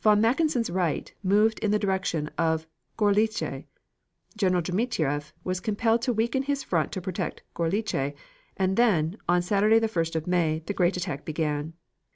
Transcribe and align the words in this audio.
Von 0.00 0.18
Mackensen's 0.18 0.70
right 0.70 1.12
moved 1.22 1.58
in 1.58 1.70
the 1.70 1.78
direction 1.78 2.30
of 2.38 2.66
Gorlice. 2.96 3.64
General 4.34 4.62
Dmitrieff 4.62 5.34
was 5.44 5.60
compelled 5.60 6.00
to 6.00 6.12
weaken 6.14 6.44
his 6.44 6.62
front 6.64 6.90
to 6.92 7.02
protect 7.02 7.42
Gorlice 7.54 8.14
and 8.56 8.78
then, 8.78 9.18
on 9.28 9.42
Saturday, 9.42 9.78
the 9.78 9.86
1st 9.88 10.16
of 10.16 10.26
May, 10.26 10.62
the 10.64 10.72
great 10.72 10.96
attack 10.96 11.26
began. 11.26 11.74